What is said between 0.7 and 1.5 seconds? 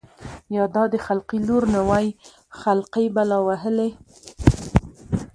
دا د خلقي